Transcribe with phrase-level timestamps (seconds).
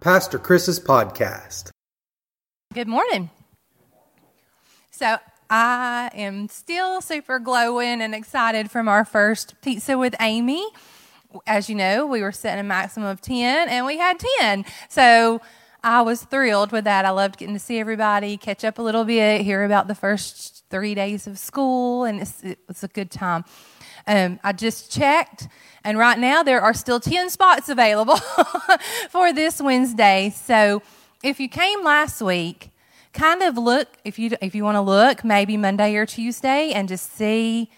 [0.00, 1.70] Pastor Chris's podcast.
[2.72, 3.28] Good morning.
[4.90, 5.18] So,
[5.50, 10.66] I am still super glowing and excited from our first pizza with Amy.
[11.46, 14.64] As you know, we were setting a maximum of 10 and we had 10.
[14.88, 15.42] So,
[15.82, 17.06] I was thrilled with that.
[17.06, 20.64] I loved getting to see everybody, catch up a little bit, hear about the first
[20.68, 23.44] three days of school, and it was a good time.
[24.06, 25.48] Um, I just checked,
[25.82, 28.16] and right now there are still 10 spots available
[29.10, 30.32] for this Wednesday.
[30.34, 30.82] So
[31.22, 32.70] if you came last week,
[33.14, 36.88] kind of look, if you, if you want to look, maybe Monday or Tuesday, and
[36.88, 37.70] just see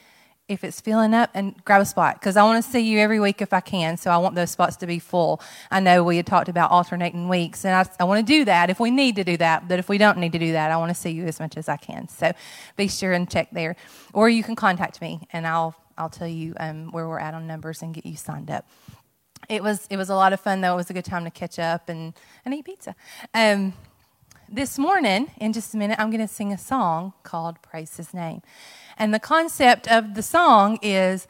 [0.48, 3.20] if it's filling up and grab a spot because I want to see you every
[3.20, 3.96] week if I can.
[3.96, 5.41] So I want those spots to be full.
[5.70, 8.68] I know we had talked about alternating weeks, and I, I want to do that
[8.68, 9.68] if we need to do that.
[9.68, 11.56] But if we don't need to do that, I want to see you as much
[11.56, 12.09] as I can.
[12.09, 12.32] So
[12.77, 13.77] be sure and check there,
[14.12, 17.46] or you can contact me, and I'll I'll tell you um, where we're at on
[17.46, 18.66] numbers and get you signed up.
[19.48, 20.74] It was it was a lot of fun though.
[20.74, 22.95] It was a good time to catch up and and eat pizza.
[23.34, 23.74] Um,
[24.52, 28.13] this morning, in just a minute, I'm going to sing a song called "Praise His
[28.13, 28.43] Name,"
[28.99, 31.27] and the concept of the song is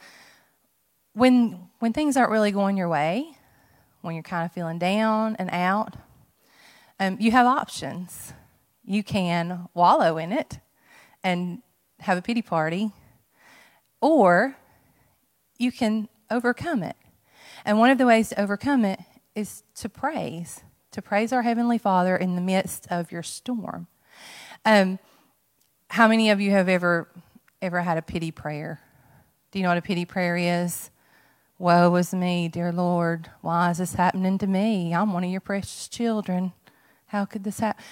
[1.13, 3.37] when when things aren't really going your way,
[4.01, 5.95] when you're kind of feeling down and out,
[6.99, 8.33] um, you have options.
[8.83, 10.59] You can wallow in it
[11.23, 11.61] and
[12.01, 12.91] have a pity party
[14.01, 14.57] or
[15.57, 16.97] you can overcome it.
[17.63, 18.99] And one of the ways to overcome it
[19.35, 20.61] is to praise,
[20.93, 23.87] to praise our Heavenly Father in the midst of your storm.
[24.63, 24.99] Um,
[25.89, 27.09] how many of you have ever
[27.61, 28.79] ever had a pity prayer?
[29.51, 30.89] Do you know what a pity prayer is?
[31.57, 33.29] Woe is me, dear Lord.
[33.41, 34.93] Why is this happening to me?
[34.93, 36.53] I'm one of your precious children.
[37.07, 37.83] How could this happen?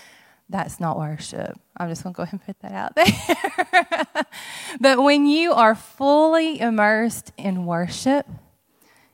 [0.50, 1.58] That's not worship.
[1.78, 2.96] I'm just going to go ahead and put that out
[4.14, 4.26] there.
[4.80, 8.28] but when you are fully immersed in worship,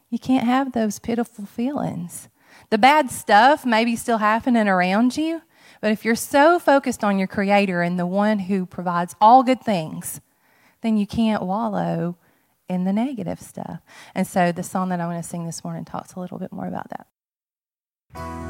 [0.10, 2.30] you can't have those pitiful feelings.
[2.70, 5.42] The bad stuff may be still happening around you,
[5.80, 9.62] but if you're so focused on your Creator and the one who provides all good
[9.62, 10.20] things,
[10.82, 12.18] then you can't wallow
[12.68, 13.80] in the negative stuff.
[14.14, 16.52] And so the song that I want to sing this morning talks a little bit
[16.52, 18.47] more about that.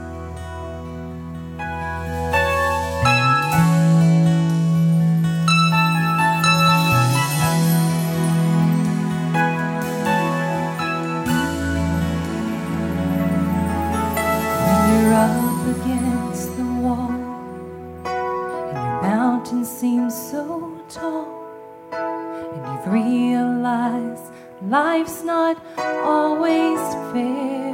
[24.61, 26.79] Life's not always
[27.13, 27.67] fair.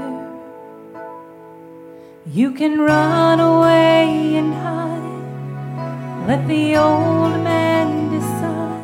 [2.26, 8.84] You can run away and hide, let the old man decide,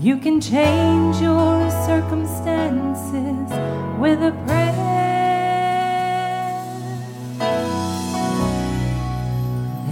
[0.00, 3.50] you can change your circumstances
[3.98, 4.94] with a prayer.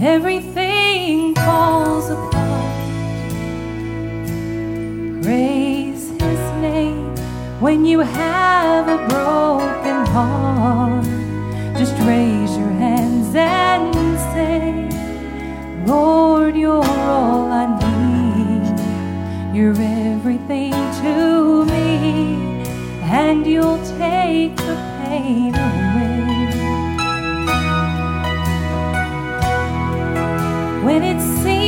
[0.01, 0.72] Everything
[7.63, 11.05] when you have a broken heart.
[11.77, 13.95] Just raise your hands and
[14.33, 14.65] say,
[15.85, 19.55] Lord, you're all I need.
[19.55, 22.63] You're everything to me,
[23.03, 24.75] and you'll take the
[25.05, 26.11] pain away.
[30.83, 31.62] when it seems